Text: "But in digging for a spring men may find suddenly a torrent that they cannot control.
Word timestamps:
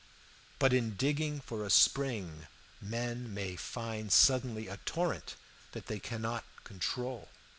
"But 0.57 0.73
in 0.73 0.95
digging 0.95 1.41
for 1.41 1.63
a 1.63 1.69
spring 1.69 2.47
men 2.81 3.31
may 3.35 3.55
find 3.55 4.11
suddenly 4.11 4.67
a 4.67 4.77
torrent 4.77 5.35
that 5.73 5.85
they 5.85 5.99
cannot 5.99 6.43
control. 6.63 7.29